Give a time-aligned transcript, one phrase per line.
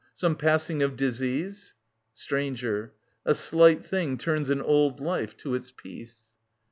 [0.15, 1.75] Some passing of disease
[2.15, 2.91] Stranger.
[3.23, 6.33] A slight thing turns an old life to its peace.